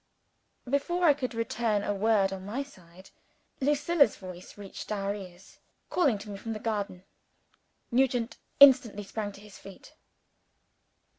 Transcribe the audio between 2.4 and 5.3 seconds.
my side, Lucilla's voice reached our